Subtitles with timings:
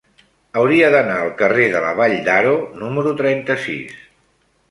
[0.59, 3.95] Hauria d'anar al carrer de la Vall d'Aro número trenta-sis.